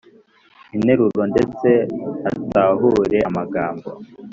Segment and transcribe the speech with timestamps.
[0.75, 1.69] interuro ndetse
[2.29, 3.89] atahure amagambo